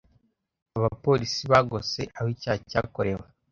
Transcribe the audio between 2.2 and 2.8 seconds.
icyaha